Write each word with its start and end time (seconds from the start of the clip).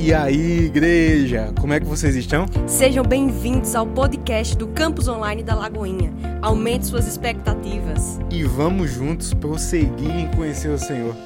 E 0.00 0.14
aí, 0.14 0.66
igreja, 0.66 1.52
como 1.60 1.72
é 1.72 1.80
que 1.80 1.86
vocês 1.86 2.14
estão? 2.14 2.46
Sejam 2.68 3.04
bem-vindos 3.04 3.74
ao 3.74 3.84
podcast 3.84 4.56
do 4.56 4.68
Campus 4.68 5.08
Online 5.08 5.42
da 5.42 5.56
Lagoinha. 5.56 6.14
Aumente 6.40 6.86
suas 6.86 7.08
expectativas. 7.08 8.20
E 8.30 8.44
vamos 8.44 8.92
juntos 8.92 9.34
prosseguir 9.34 10.14
em 10.14 10.30
conhecer 10.30 10.68
o 10.68 10.78
Senhor. 10.78 11.16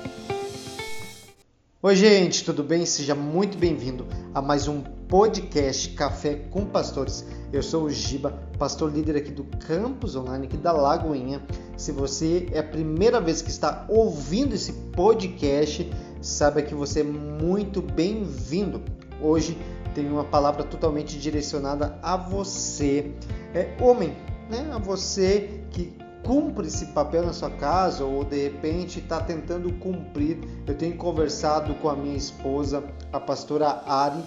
Oi, 1.83 1.97
gente, 1.97 2.45
tudo 2.45 2.63
bem? 2.63 2.87
Seja 2.87 3.15
muito 3.15 3.59
bem-vindo 3.59 4.07
a 4.33 4.41
mais 4.41 4.67
um 4.67 4.81
podcast 4.81 5.91
Café 5.91 6.37
com 6.51 6.65
Pastores. 6.65 7.27
Eu 7.53 7.63
sou 7.63 7.85
o 7.85 7.91
Giba, 7.91 8.31
pastor 8.59 8.91
líder 8.91 9.17
aqui 9.17 9.31
do 9.31 9.45
Campus 9.67 10.17
Online, 10.17 10.47
aqui 10.47 10.57
da 10.57 10.73
Lagoinha. 10.73 11.43
Se 11.77 11.93
você 11.93 12.47
é 12.53 12.61
a 12.61 12.65
primeira 12.65 13.21
vez 13.21 13.43
que 13.43 13.51
está 13.51 13.85
ouvindo 13.89 14.55
esse 14.55 14.73
podcast, 14.73 15.91
saiba 16.23 16.63
que 16.63 16.75
você 16.75 17.01
é 17.01 17.05
muito 17.05 17.83
bem-vindo. 17.83 18.81
Hoje 19.21 19.59
tem 19.95 20.09
uma 20.09 20.25
palavra 20.25 20.63
totalmente 20.63 21.19
direcionada 21.19 21.99
a 22.03 22.17
você, 22.17 23.13
é 23.53 23.77
homem, 23.81 24.17
né? 24.49 24.71
A 24.73 24.79
você 24.79 25.61
que 25.71 25.93
cumpre 26.23 26.69
esse 26.69 26.87
papel 26.87 27.27
na 27.27 27.33
sua 27.33 27.51
casa 27.51 28.05
ou 28.05 28.25
de 28.25 28.41
repente 28.45 29.01
está 29.01 29.21
tentando 29.21 29.73
cumprir. 29.75 30.39
Eu 30.67 30.75
tenho 30.75 30.97
conversado 30.97 31.75
com 31.75 31.89
a 31.89 31.97
minha 31.97 32.17
esposa, 32.17 32.85
a 33.13 33.19
pastora 33.19 33.83
Ari, 33.87 34.23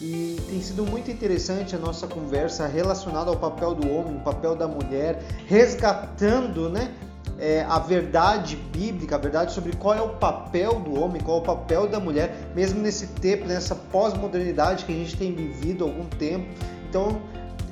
e 0.00 0.36
tem 0.48 0.62
sido 0.62 0.86
muito 0.86 1.10
interessante 1.10 1.76
a 1.76 1.78
nossa 1.78 2.06
conversa 2.06 2.66
relacionada 2.66 3.28
ao 3.28 3.36
papel 3.36 3.74
do 3.74 3.90
homem, 3.90 4.16
o 4.16 4.20
papel 4.20 4.56
da 4.56 4.66
mulher, 4.66 5.22
resgatando, 5.46 6.70
né? 6.70 6.94
É, 7.40 7.64
a 7.66 7.78
verdade 7.78 8.54
bíblica, 8.54 9.16
a 9.16 9.18
verdade 9.18 9.52
sobre 9.52 9.74
qual 9.74 9.94
é 9.94 10.02
o 10.02 10.10
papel 10.10 10.78
do 10.80 11.00
homem, 11.00 11.22
qual 11.22 11.38
é 11.38 11.40
o 11.40 11.44
papel 11.44 11.88
da 11.88 11.98
mulher, 11.98 12.36
mesmo 12.54 12.80
nesse 12.80 13.06
tempo, 13.06 13.46
nessa 13.46 13.74
pós-modernidade 13.74 14.84
que 14.84 14.92
a 14.92 14.94
gente 14.94 15.16
tem 15.16 15.34
vivido 15.34 15.84
há 15.84 15.88
algum 15.88 16.04
tempo. 16.04 16.46
Então 16.88 17.22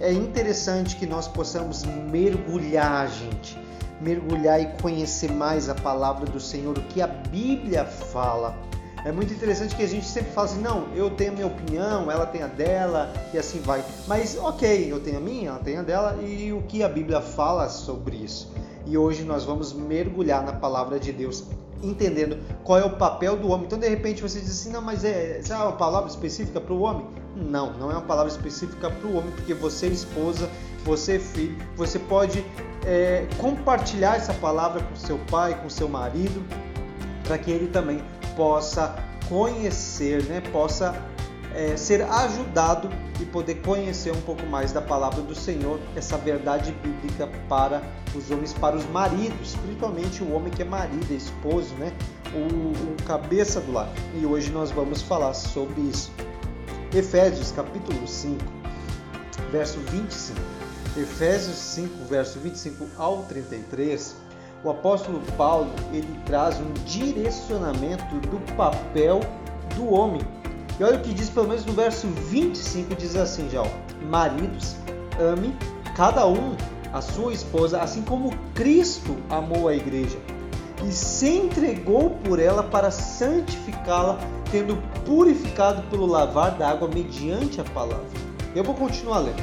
é 0.01 0.13
interessante 0.13 0.97
que 0.97 1.07
nós 1.07 1.29
possamos 1.29 1.85
mergulhar, 1.85 3.09
gente, 3.09 3.59
mergulhar 4.01 4.61
e 4.61 4.67
conhecer 4.81 5.31
mais 5.31 5.69
a 5.69 5.75
palavra 5.75 6.25
do 6.25 6.41
Senhor, 6.41 6.79
o 6.79 6.83
que 6.83 7.03
a 7.03 7.07
Bíblia 7.07 7.85
fala. 7.85 8.57
É 9.05 9.13
muito 9.13 9.33
interessante 9.33 9.77
que 9.77 9.83
a 9.83 9.89
gente 9.89 10.07
sempre 10.07 10.33
fala 10.33 10.47
assim, 10.47 10.61
não, 10.61 10.89
eu 10.95 11.11
tenho 11.11 11.33
a 11.33 11.35
minha 11.35 11.47
opinião, 11.47 12.11
ela 12.11 12.27
tem 12.27 12.43
a 12.43 12.47
dela 12.47 13.13
e 13.33 13.39
assim 13.39 13.61
vai. 13.61 13.85
Mas 14.07 14.37
ok, 14.39 14.91
eu 14.91 15.01
tenho 15.01 15.19
a 15.19 15.21
minha, 15.21 15.51
ela 15.51 15.59
tem 15.59 15.77
a 15.77 15.83
dela 15.83 16.19
e 16.23 16.53
o 16.53 16.63
que 16.63 16.83
a 16.83 16.89
Bíblia 16.89 17.21
fala 17.21 17.69
sobre 17.69 18.17
isso. 18.17 18.53
E 18.89 18.97
hoje 18.97 19.23
nós 19.23 19.45
vamos 19.45 19.75
mergulhar 19.75 20.43
na 20.43 20.53
palavra 20.53 20.99
de 20.99 21.13
Deus, 21.13 21.45
entendendo 21.83 22.39
qual 22.65 22.79
é 22.79 22.85
o 22.85 22.97
papel 22.97 23.37
do 23.37 23.51
homem. 23.51 23.67
Então 23.67 23.79
de 23.79 23.87
repente 23.87 24.23
você 24.23 24.41
diz 24.41 24.51
assim, 24.51 24.73
não, 24.73 24.81
mas 24.81 25.05
é, 25.05 25.43
é 25.47 25.55
uma 25.55 25.73
palavra 25.73 26.09
específica 26.09 26.59
para 26.59 26.73
o 26.73 26.81
homem? 26.81 27.07
Não, 27.37 27.75
não 27.75 27.91
é 27.91 27.95
uma 27.95 28.03
palavra 28.03 28.33
específica 28.33 28.91
para 28.91 29.07
o 29.07 29.17
homem, 29.17 29.31
porque 29.33 29.53
você 29.53 29.87
é 29.87 29.91
esposa, 29.91 30.49
você 30.87 31.17
é 31.17 31.19
filho, 31.19 31.57
você 31.77 31.99
pode 31.99 32.43
é, 32.87 33.27
compartilhar 33.37 34.17
essa 34.17 34.33
palavra 34.33 34.83
com 34.83 34.97
seu 34.97 35.19
pai, 35.31 35.61
com 35.63 35.69
seu 35.69 35.87
marido, 35.87 36.43
para 37.25 37.37
que 37.37 37.51
ele 37.51 37.67
também 37.67 38.03
possa 38.35 38.97
conhecer, 39.29 40.25
né, 40.25 40.41
possa 40.51 40.95
é, 41.59 41.77
ser 41.77 42.03
ajudado 42.03 42.89
e 43.21 43.25
poder 43.25 43.57
conhecer 43.57 44.13
um 44.13 44.21
pouco 44.21 44.47
mais 44.47 44.71
da 44.71 44.81
palavra 44.81 45.21
do 45.21 45.35
Senhor, 45.35 45.81
essa 45.97 46.17
verdade 46.17 46.71
bíblica 46.71 47.29
para 47.49 47.83
os 48.15 48.31
homens, 48.31 48.53
para 48.53 48.77
os 48.77 48.87
maridos, 48.91 49.57
principalmente 49.57 50.23
o 50.23 50.33
homem 50.33 50.53
que 50.53 50.63
é 50.63 50.65
marido, 50.65 51.07
é 51.11 51.15
esposo, 51.15 51.75
né? 51.75 51.93
O, 52.33 52.93
o 52.93 52.97
cabeça 53.05 53.61
do 53.61 53.73
lar. 53.73 53.89
E 54.15 54.25
hoje 54.25 54.53
nós 54.53 54.71
vamos 54.71 55.03
falar 55.03 55.35
sobre 55.35 55.81
isso. 55.81 56.13
Efésios 56.95 57.51
capítulo 57.51 58.07
5, 58.07 58.37
verso 59.51 59.81
25. 59.81 60.39
Efésios 60.97 61.57
5, 61.57 62.05
verso 62.09 62.39
25 62.39 62.87
ao 62.97 63.25
33 63.25 64.29
o 64.65 64.71
apóstolo 64.71 65.21
Paulo 65.37 65.71
ele 65.93 66.19
traz 66.27 66.59
um 66.59 66.73
direcionamento 66.85 68.17
do 68.29 68.57
papel 68.57 69.21
do 69.77 69.89
homem. 69.89 70.21
E 70.79 70.85
olha 70.85 70.97
o 70.97 71.01
que 71.01 71.13
diz, 71.13 71.29
pelo 71.29 71.49
menos 71.49 71.65
no 71.65 71.73
verso 71.73 72.07
25, 72.07 72.95
diz 72.95 73.17
assim: 73.17 73.49
já, 73.51 73.63
ó, 73.63 73.67
Maridos, 74.09 74.77
ame 75.19 75.57
cada 75.97 76.27
um 76.27 76.57
a 76.93 77.01
sua 77.01 77.33
esposa, 77.33 77.81
assim 77.81 78.03
como 78.03 78.35
Cristo 78.55 79.17
amou 79.29 79.69
a 79.69 79.75
igreja 79.75 80.19
e 80.87 80.93
se 80.93 81.29
entregou 81.29 82.11
por 82.11 82.39
ela 82.39 82.63
para 82.63 82.91
santificá-la, 82.91 84.19
tendo 84.51 84.77
purificado 85.05 85.83
pelo 85.91 86.07
lavar 86.07 86.53
da 86.53 86.71
água 86.71 86.89
mediante 86.89 87.61
a 87.61 87.65
palavra. 87.65 88.07
Eu 88.55 88.63
vou 88.63 88.75
continuar 88.75 89.19
lendo. 89.19 89.43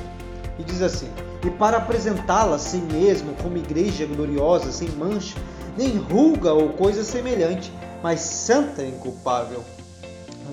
E 0.58 0.64
diz 0.64 0.82
assim: 0.82 1.10
e 1.44 1.50
para 1.50 1.78
apresentá-la 1.78 2.56
a 2.56 2.60
si 2.60 2.78
mesmo 2.78 3.34
como 3.42 3.58
igreja 3.58 4.06
gloriosa, 4.06 4.72
sem 4.72 4.90
mancha, 4.90 5.38
nem 5.78 5.98
ruga 5.98 6.54
ou 6.54 6.70
coisa 6.70 7.04
semelhante, 7.04 7.72
mas 8.02 8.22
santa 8.22 8.82
e 8.82 8.90
inculpável. 8.90 9.64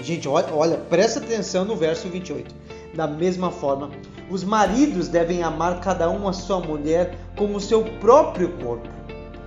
Gente, 0.00 0.28
olha, 0.28 0.52
olha, 0.52 0.76
presta 0.76 1.20
atenção 1.20 1.64
no 1.64 1.76
verso 1.76 2.08
28. 2.08 2.54
Da 2.94 3.06
mesma 3.06 3.50
forma, 3.50 3.90
os 4.30 4.44
maridos 4.44 5.08
devem 5.08 5.42
amar 5.42 5.80
cada 5.80 6.10
um 6.10 6.28
a 6.28 6.32
sua 6.32 6.60
mulher 6.60 7.16
como 7.36 7.56
o 7.56 7.60
seu 7.60 7.84
próprio 8.00 8.50
corpo. 8.58 8.88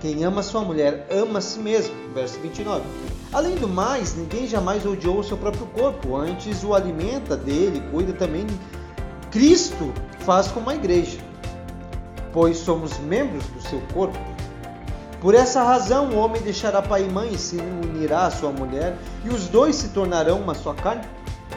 Quem 0.00 0.24
ama 0.24 0.42
sua 0.42 0.62
mulher 0.62 1.06
ama 1.10 1.38
a 1.38 1.42
si 1.42 1.58
mesmo. 1.58 1.94
Verso 2.14 2.38
29. 2.40 2.82
Além 3.32 3.56
do 3.56 3.68
mais, 3.68 4.14
ninguém 4.14 4.46
jamais 4.46 4.84
odiou 4.86 5.18
o 5.18 5.24
seu 5.24 5.36
próprio 5.36 5.66
corpo, 5.66 6.16
antes 6.16 6.62
o 6.62 6.74
alimenta 6.74 7.36
dele, 7.36 7.82
cuida 7.90 8.12
também. 8.12 8.46
Cristo 9.30 9.92
faz 10.20 10.48
como 10.48 10.70
a 10.70 10.74
igreja 10.74 11.18
pois 12.36 12.58
somos 12.58 12.98
membros 12.98 13.46
do 13.46 13.62
seu 13.62 13.80
corpo. 13.94 14.18
Por 15.26 15.34
essa 15.34 15.60
razão, 15.64 16.10
o 16.10 16.18
homem 16.18 16.40
deixará 16.40 16.80
pai 16.80 17.02
e 17.02 17.08
mãe 17.10 17.32
e 17.32 17.36
se 17.36 17.56
unirá 17.56 18.26
à 18.26 18.30
sua 18.30 18.52
mulher, 18.52 18.96
e 19.24 19.28
os 19.28 19.48
dois 19.48 19.74
se 19.74 19.88
tornarão 19.88 20.40
uma 20.40 20.54
só 20.54 20.72
carne. 20.72 21.02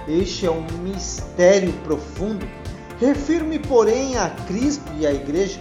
Este 0.08 0.48
é 0.48 0.50
um 0.50 0.66
mistério 0.82 1.72
profundo. 1.84 2.48
Refiro-me, 3.00 3.60
porém, 3.60 4.18
a 4.18 4.32
Cristo 4.48 4.92
e 4.98 5.06
à 5.06 5.14
Igreja. 5.14 5.60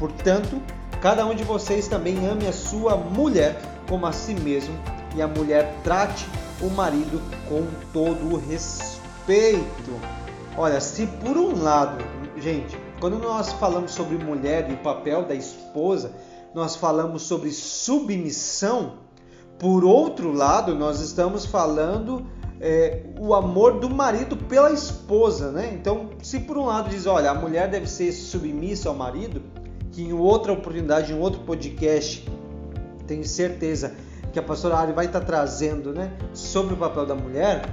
Portanto, 0.00 0.60
cada 1.00 1.24
um 1.24 1.32
de 1.32 1.44
vocês 1.44 1.86
também 1.86 2.26
ame 2.26 2.48
a 2.48 2.52
sua 2.52 2.96
mulher 2.96 3.56
como 3.88 4.04
a 4.04 4.10
si 4.10 4.34
mesmo, 4.34 4.76
e 5.14 5.22
a 5.22 5.28
mulher 5.28 5.76
trate 5.84 6.26
o 6.60 6.68
marido 6.68 7.22
com 7.48 7.64
todo 7.92 8.34
o 8.34 8.36
respeito. 8.36 9.92
Olha, 10.56 10.80
se 10.80 11.06
por 11.06 11.36
um 11.36 11.62
lado, 11.62 12.04
gente, 12.36 12.76
quando 12.98 13.16
nós 13.16 13.52
falamos 13.52 13.92
sobre 13.92 14.16
mulher 14.16 14.68
e 14.68 14.72
o 14.72 14.78
papel 14.78 15.22
da 15.22 15.36
esposa, 15.36 16.10
nós 16.54 16.76
falamos 16.76 17.22
sobre 17.22 17.50
submissão. 17.50 18.98
Por 19.58 19.84
outro 19.84 20.32
lado, 20.32 20.74
nós 20.74 21.00
estamos 21.00 21.44
falando 21.44 22.26
é, 22.60 23.02
o 23.18 23.34
amor 23.34 23.80
do 23.80 23.90
marido 23.90 24.36
pela 24.36 24.72
esposa, 24.72 25.50
né? 25.50 25.72
Então, 25.74 26.10
se 26.22 26.40
por 26.40 26.56
um 26.56 26.66
lado 26.66 26.88
diz, 26.88 27.06
olha, 27.06 27.30
a 27.30 27.34
mulher 27.34 27.68
deve 27.68 27.86
ser 27.86 28.12
submissa 28.12 28.88
ao 28.88 28.94
marido, 28.94 29.42
que 29.92 30.02
em 30.02 30.12
outra 30.12 30.52
oportunidade, 30.52 31.12
em 31.12 31.18
outro 31.18 31.40
podcast, 31.40 32.26
tenho 33.06 33.24
certeza 33.24 33.94
que 34.32 34.38
a 34.38 34.42
pastora 34.42 34.76
Ari 34.76 34.92
vai 34.92 35.06
estar 35.06 35.20
trazendo, 35.20 35.92
né, 35.92 36.12
sobre 36.32 36.74
o 36.74 36.76
papel 36.76 37.06
da 37.06 37.14
mulher. 37.14 37.64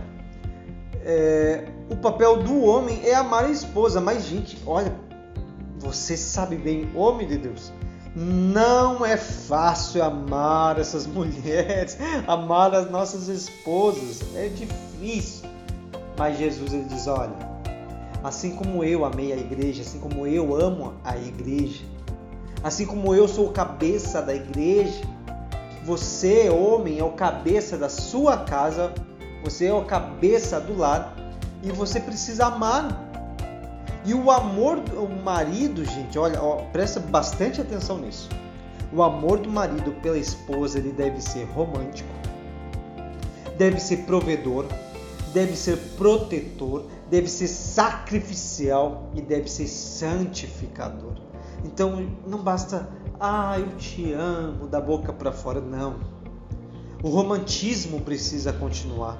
É, 1.04 1.66
o 1.90 1.96
papel 1.96 2.44
do 2.44 2.64
homem 2.64 3.02
é 3.04 3.16
amar 3.16 3.46
a 3.46 3.50
esposa, 3.50 4.00
mas 4.00 4.26
gente, 4.26 4.62
olha, 4.66 4.94
você 5.80 6.16
sabe 6.16 6.56
bem, 6.56 6.92
homem 6.96 7.28
de 7.28 7.38
Deus, 7.38 7.74
não 8.16 9.06
é 9.06 9.16
fácil 9.16 10.04
amar 10.04 10.80
essas 10.80 11.08
mulheres, 11.08 11.98
amar 12.28 12.74
as 12.76 12.90
nossas 12.90 13.28
esposas, 13.28 14.22
é 14.36 14.50
difícil. 14.50 15.50
Mas 16.18 16.38
Jesus 16.38 16.74
ele 16.74 16.86
diz: 16.86 17.08
olha, 17.08 17.34
assim 18.24 18.56
como 18.56 18.84
eu 18.84 19.06
amei 19.06 19.32
a 19.32 19.38
igreja, 19.38 19.82
assim 19.82 20.00
como 20.00 20.28
eu 20.28 20.56
amo 20.56 20.94
a 21.04 21.18
igreja, 21.18 21.84
assim 22.64 22.86
como 22.86 23.16
eu 23.16 23.28
sou 23.28 23.52
cabeça 23.52 24.22
da 24.22 24.36
igreja, 24.36 25.02
você, 25.84 26.50
homem, 26.50 27.00
é 27.00 27.04
o 27.04 27.12
cabeça 27.12 27.78
da 27.78 27.90
sua 27.90 28.38
casa, 28.38 28.94
você 29.44 29.66
é 29.66 29.74
o 29.74 29.84
cabeça 29.86 30.60
do 30.60 30.78
lar 30.78 31.16
e 31.64 31.72
você 31.72 32.00
precisa 32.00 32.48
amar 32.48 33.11
e 34.04 34.14
o 34.14 34.32
amor 34.32 34.80
do 34.80 35.08
marido, 35.24 35.86
gente, 35.86 36.18
olha, 36.18 36.42
ó, 36.42 36.58
presta 36.72 37.00
bastante 37.00 37.62
atenção 37.62 38.00
nisso. 38.00 38.30
O 38.92 39.04
amor 39.04 39.40
do 39.40 39.50
marido 39.50 39.92
pela 40.02 40.18
esposa 40.18 40.80
ele 40.80 40.92
deve 40.92 41.22
ser 41.22 41.46
romântico, 41.46 42.10
deve 43.58 43.80
ser 43.80 43.98
provedor, 43.98 44.66
deve 45.34 45.56
ser 45.56 45.78
protetor, 45.98 46.86
deve 47.10 47.28
ser 47.28 47.48
sacrificial 47.48 49.10
e 49.14 49.22
deve 49.22 49.50
ser 49.50 49.68
santificador. 49.68 51.14
Então 51.64 52.08
não 52.26 52.40
basta, 52.40 52.90
ah, 53.20 53.58
eu 53.60 53.78
te 53.78 54.14
amo 54.14 54.68
da 54.68 54.82
boca 54.82 55.14
para 55.14 55.32
fora, 55.32 55.62
não. 55.62 56.00
O 57.04 57.10
romantismo 57.10 58.02
precisa 58.02 58.52
continuar. 58.52 59.18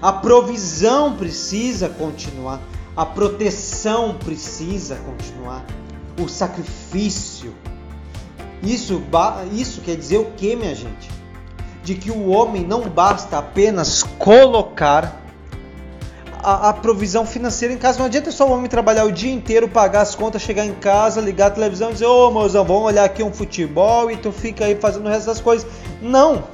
A 0.00 0.12
provisão 0.12 1.16
precisa 1.16 1.88
continuar. 1.88 2.60
A 2.96 3.04
proteção 3.04 4.14
precisa 4.14 4.96
continuar. 4.96 5.64
O 6.20 6.28
sacrifício. 6.28 7.52
Isso, 8.62 9.02
isso 9.52 9.80
quer 9.80 9.96
dizer 9.96 10.18
o 10.18 10.26
que, 10.36 10.54
minha 10.54 10.74
gente? 10.74 11.10
De 11.82 11.94
que 11.94 12.10
o 12.10 12.28
homem 12.28 12.64
não 12.64 12.88
basta 12.88 13.38
apenas 13.38 14.02
colocar 14.18 15.20
a, 16.44 16.68
a, 16.68 16.72
provisão 16.72 17.26
financeira 17.26 17.74
em 17.74 17.78
casa. 17.78 17.98
Não 17.98 18.06
adianta 18.06 18.30
só 18.30 18.46
o 18.46 18.52
homem 18.52 18.68
trabalhar 18.68 19.04
o 19.04 19.12
dia 19.12 19.32
inteiro, 19.32 19.68
pagar 19.68 20.02
as 20.02 20.14
contas, 20.14 20.42
chegar 20.42 20.64
em 20.64 20.74
casa, 20.74 21.20
ligar 21.20 21.48
a 21.48 21.50
televisão 21.50 21.90
e 21.90 21.94
dizer: 21.94 22.06
Ô 22.06 22.30
mozão, 22.30 22.64
vamos 22.64 22.84
olhar 22.84 23.04
aqui 23.04 23.22
um 23.22 23.32
futebol 23.32 24.10
e 24.10 24.16
tu 24.16 24.30
fica 24.30 24.66
aí 24.66 24.76
fazendo 24.76 25.06
o 25.06 25.08
resto 25.08 25.26
das 25.26 25.40
coisas. 25.40 25.66
Não! 26.00 26.44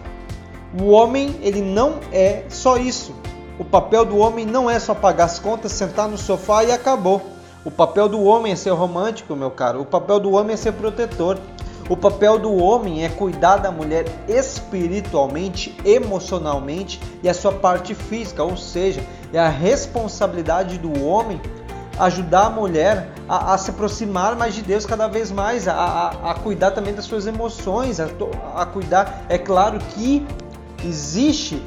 O 0.80 0.90
homem, 0.90 1.36
ele 1.42 1.60
não 1.60 1.98
é 2.12 2.44
só 2.48 2.76
isso. 2.76 3.12
O 3.60 3.64
papel 3.64 4.06
do 4.06 4.16
homem 4.16 4.46
não 4.46 4.70
é 4.70 4.80
só 4.80 4.94
pagar 4.94 5.24
as 5.24 5.38
contas, 5.38 5.72
sentar 5.72 6.08
no 6.08 6.16
sofá 6.16 6.64
e 6.64 6.72
acabou. 6.72 7.20
O 7.62 7.70
papel 7.70 8.08
do 8.08 8.22
homem 8.24 8.54
é 8.54 8.56
ser 8.56 8.70
romântico, 8.70 9.36
meu 9.36 9.50
caro. 9.50 9.82
O 9.82 9.84
papel 9.84 10.18
do 10.18 10.32
homem 10.32 10.54
é 10.54 10.56
ser 10.56 10.72
protetor. 10.72 11.38
O 11.86 11.94
papel 11.94 12.38
do 12.38 12.54
homem 12.56 13.04
é 13.04 13.10
cuidar 13.10 13.58
da 13.58 13.70
mulher 13.70 14.06
espiritualmente, 14.26 15.76
emocionalmente 15.84 17.02
e 17.22 17.28
a 17.28 17.34
sua 17.34 17.52
parte 17.52 17.94
física, 17.94 18.42
ou 18.42 18.56
seja, 18.56 19.04
é 19.30 19.38
a 19.38 19.50
responsabilidade 19.50 20.78
do 20.78 21.04
homem 21.04 21.38
ajudar 21.98 22.46
a 22.46 22.50
mulher 22.50 23.12
a, 23.28 23.52
a, 23.52 23.58
se 23.58 23.68
aproximar 23.68 24.36
mais 24.36 24.54
de 24.54 24.62
Deus 24.62 24.86
cada 24.86 25.06
vez 25.06 25.30
mais, 25.30 25.68
a, 25.68 25.74
a, 25.74 26.30
a 26.30 26.34
cuidar 26.34 26.70
também 26.70 26.94
das 26.94 27.04
suas 27.04 27.26
emoções, 27.26 28.00
a, 28.00 28.64
cuidar. 28.64 29.26
É 29.28 29.36
claro 29.36 29.78
que 29.90 30.26
existe 30.82 31.62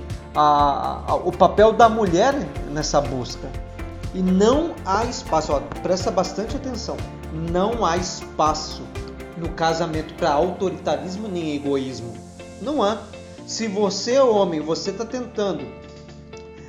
o 1.24 1.31
papel 1.31 1.74
da 1.74 1.88
mulher 1.88 2.33
nessa 2.69 3.00
busca. 3.00 3.47
E 4.13 4.21
não 4.21 4.75
há 4.85 5.06
espaço, 5.06 5.53
ó, 5.53 5.59
presta 5.81 6.12
bastante 6.12 6.56
atenção, 6.56 6.95
não 7.31 7.83
há 7.83 7.97
espaço 7.97 8.83
no 9.35 9.50
casamento 9.50 10.13
para 10.13 10.31
autoritarismo 10.31 11.27
nem 11.27 11.56
egoísmo. 11.56 12.13
Não 12.62 12.83
há. 12.83 13.00
Se 13.47 13.68
você, 13.68 14.19
homem, 14.19 14.59
você 14.59 14.91
está 14.91 15.03
tentando 15.03 15.65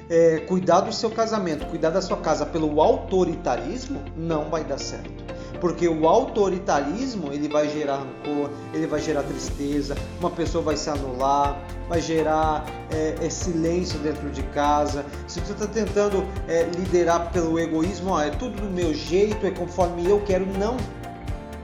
é, 0.08 0.38
cuidar 0.40 0.81
do 0.81 0.93
seu 0.93 1.11
casamento, 1.11 1.66
cuidar 1.66 1.90
da 1.90 2.02
sua 2.02 2.16
casa 2.16 2.44
pelo 2.46 2.81
autoritarismo, 2.81 4.00
não 4.16 4.50
vai 4.50 4.64
dar 4.64 4.78
certo. 4.78 5.33
Porque 5.64 5.88
o 5.88 6.06
autoritarismo 6.06 7.32
ele 7.32 7.49
vai 7.49 7.66
gerar 7.70 7.96
rancor, 7.96 8.50
ele 8.75 8.87
vai 8.87 9.00
gerar 9.00 9.22
tristeza, 9.22 9.96
uma 10.20 10.28
pessoa 10.28 10.62
vai 10.62 10.76
se 10.76 10.90
anular, 10.90 11.58
vai 11.88 12.02
gerar 12.02 12.66
é, 12.90 13.14
é 13.25 13.31
silêncio 13.31 13.99
dentro 14.00 14.28
de 14.31 14.43
casa. 14.43 15.06
Se 15.26 15.40
você 15.40 15.52
está 15.52 15.66
tentando 15.66 16.22
é, 16.46 16.64
liderar 16.64 17.32
pelo 17.32 17.58
egoísmo, 17.58 18.11
ó, 18.11 18.20
é 18.20 18.28
tudo 18.28 18.61
do 18.61 18.69
meu 18.69 18.93
jeito, 18.93 19.46
é 19.46 19.50
conforme 19.50 20.06
eu 20.06 20.20
quero, 20.26 20.44
não 20.44 20.76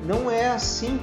não 0.02 0.30
é 0.30 0.48
assim. 0.48 0.98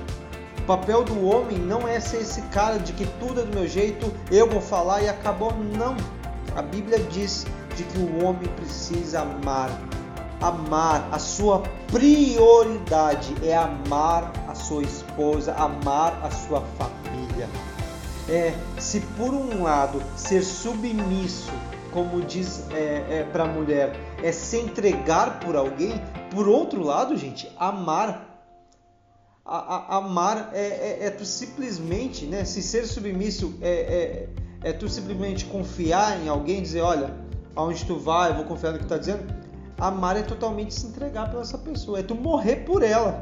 O 0.58 0.62
papel 0.64 1.04
do 1.04 1.24
homem 1.24 1.60
não 1.60 1.88
é 1.88 2.00
ser 2.00 2.22
esse 2.22 2.42
cara 2.48 2.80
de 2.80 2.94
que 2.94 3.06
tudo 3.20 3.42
é 3.42 3.44
do 3.44 3.54
meu 3.56 3.68
jeito, 3.68 4.12
eu 4.32 4.50
vou 4.50 4.60
falar 4.60 5.04
e 5.04 5.08
acabou. 5.08 5.54
Não. 5.54 5.96
A 6.56 6.64
Bíblia 6.64 6.98
diz 7.12 7.46
de 7.76 7.84
que 7.84 8.00
o 8.00 8.26
homem 8.26 8.50
precisa 8.56 9.22
amar. 9.22 9.70
Amar, 10.42 11.10
a 11.12 11.20
sua 11.20 11.64
prioridade 11.92 13.34
é 13.44 13.56
amar 13.56 14.32
a 14.48 14.54
sua 14.54 14.84
esposa, 14.84 15.54
amar 15.54 16.20
a 16.24 16.30
sua 16.30 16.62
família. 16.78 17.50
É, 18.30 18.54
se 18.80 19.00
por 19.00 19.34
um 19.34 19.64
lado 19.64 20.02
ser 20.16 20.44
submisso, 20.44 21.52
como 21.92 22.22
diz 22.22 22.70
é, 22.72 23.20
é, 23.20 23.28
para 23.32 23.46
a 23.46 23.48
mulher, 23.48 23.96
é 24.22 24.32
se 24.32 24.58
entregar 24.58 25.40
por 25.40 25.56
alguém, 25.56 26.02
por 26.30 26.48
outro 26.48 26.84
lado, 26.84 27.16
gente, 27.18 27.52
amar 27.58 28.28
a, 29.48 29.58
a, 29.58 29.98
amar 29.98 30.52
é, 30.54 30.60
é, 30.60 30.98
é, 31.06 31.10
tu 31.10 31.24
simplesmente, 31.26 32.26
né? 32.26 32.44
Se 32.44 32.62
ser 32.62 32.86
submisso 32.86 33.58
é, 33.62 33.72
é, 33.72 34.70
é 34.70 34.74
tu 34.74 34.90
simplesmente 34.90 35.46
confiar 35.46 36.22
em 36.22 36.28
alguém, 36.28 36.62
dizer, 36.62 36.82
olha, 36.82 37.16
aonde 37.56 37.86
tu 37.86 37.98
vai, 37.98 38.32
eu 38.32 38.36
vou 38.36 38.44
confiar 38.44 38.74
no 38.74 38.80
que 38.80 38.84
tu 38.84 38.90
tá 38.90 38.98
dizendo. 38.98 39.26
Amar 39.80 40.18
é 40.18 40.24
totalmente 40.24 40.74
se 40.74 40.88
entregar 40.88 41.30
para 41.30 41.42
essa 41.42 41.58
pessoa, 41.58 42.00
é 42.00 42.04
tu 42.04 42.16
morrer 42.16 42.58
por 42.58 42.82
ela. 42.82 43.22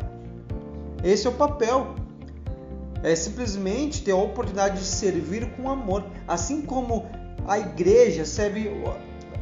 Esse 1.04 1.28
é 1.28 1.30
o 1.30 1.34
papel. 1.34 1.96
É 3.04 3.16
simplesmente 3.16 4.02
ter 4.02 4.12
a 4.12 4.16
oportunidade 4.16 4.80
de 4.80 4.86
servir 4.86 5.52
com 5.56 5.70
amor. 5.70 6.04
Assim 6.28 6.62
como 6.62 7.06
a 7.48 7.60
igreja 7.60 8.26
serve 8.26 8.70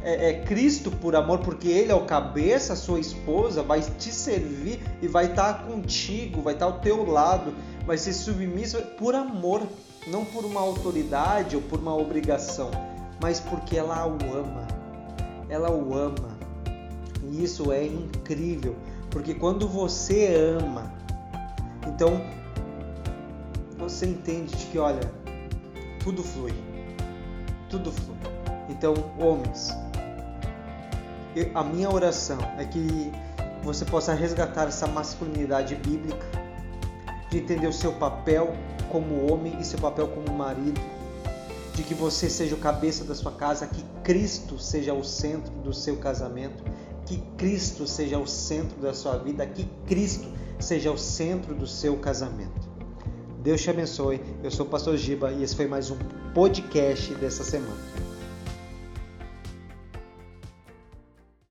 é, 0.02 0.30
é, 0.30 0.34
Cristo 0.42 0.90
por 0.90 1.16
amor, 1.16 1.38
porque 1.38 1.68
Ele 1.68 1.90
é 1.90 1.94
o 1.94 2.04
cabeça, 2.04 2.76
sua 2.76 3.00
esposa 3.00 3.62
vai 3.62 3.80
te 3.80 4.12
servir 4.12 4.78
e 5.00 5.08
vai 5.08 5.26
estar 5.26 5.66
contigo, 5.66 6.42
vai 6.42 6.52
estar 6.52 6.66
ao 6.66 6.80
teu 6.80 7.10
lado, 7.10 7.54
vai 7.86 7.96
ser 7.96 8.12
submissa 8.12 8.80
por 8.82 9.14
amor, 9.14 9.62
não 10.06 10.24
por 10.24 10.44
uma 10.44 10.60
autoridade 10.60 11.56
ou 11.56 11.62
por 11.62 11.78
uma 11.78 11.96
obrigação, 11.96 12.70
mas 13.22 13.40
porque 13.40 13.78
ela 13.78 14.06
o 14.06 14.36
ama. 14.36 14.66
Ela 15.48 15.70
o 15.70 15.96
ama. 15.96 16.33
E 17.30 17.42
isso 17.42 17.72
é 17.72 17.84
incrível, 17.84 18.76
porque 19.10 19.34
quando 19.34 19.68
você 19.68 20.34
ama, 20.58 20.92
então 21.86 22.20
você 23.78 24.06
entende 24.06 24.54
de 24.56 24.66
que, 24.66 24.78
olha, 24.78 25.00
tudo 26.02 26.22
flui. 26.22 26.52
Tudo 27.68 27.90
flui. 27.90 28.16
Então, 28.68 28.94
homens, 29.18 29.70
a 31.54 31.64
minha 31.64 31.90
oração 31.90 32.38
é 32.58 32.64
que 32.64 33.12
você 33.62 33.84
possa 33.84 34.12
resgatar 34.12 34.68
essa 34.68 34.86
masculinidade 34.86 35.74
bíblica, 35.74 36.26
de 37.30 37.38
entender 37.38 37.66
o 37.66 37.72
seu 37.72 37.92
papel 37.94 38.54
como 38.90 39.32
homem 39.32 39.58
e 39.58 39.64
seu 39.64 39.78
papel 39.78 40.08
como 40.08 40.36
marido, 40.36 40.80
de 41.74 41.82
que 41.82 41.94
você 41.94 42.30
seja 42.30 42.54
o 42.54 42.58
cabeça 42.58 43.04
da 43.04 43.14
sua 43.14 43.32
casa, 43.32 43.66
que 43.66 43.82
Cristo 44.04 44.58
seja 44.58 44.94
o 44.94 45.02
centro 45.02 45.52
do 45.54 45.72
seu 45.72 45.96
casamento, 45.96 46.62
que 47.06 47.18
Cristo 47.36 47.86
seja 47.86 48.18
o 48.18 48.26
centro 48.26 48.80
da 48.80 48.94
sua 48.94 49.16
vida, 49.16 49.46
que 49.46 49.68
Cristo 49.86 50.28
seja 50.58 50.90
o 50.90 50.98
centro 50.98 51.54
do 51.54 51.66
seu 51.66 51.96
casamento. 51.96 52.68
Deus 53.42 53.60
te 53.60 53.70
abençoe. 53.70 54.20
Eu 54.42 54.50
sou 54.50 54.64
o 54.64 54.68
pastor 54.68 54.96
Giba 54.96 55.30
e 55.30 55.42
esse 55.42 55.54
foi 55.54 55.66
mais 55.66 55.90
um 55.90 55.98
podcast 56.32 57.14
dessa 57.16 57.44
semana. 57.44 57.93